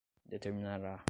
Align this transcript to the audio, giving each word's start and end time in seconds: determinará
determinará 0.29 0.99